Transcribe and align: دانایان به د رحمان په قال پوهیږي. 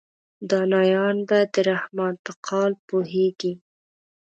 دانایان 0.49 1.15
به 1.27 1.39
د 1.53 1.55
رحمان 1.69 2.13
په 2.25 2.31
قال 2.47 2.71
پوهیږي. 2.87 3.53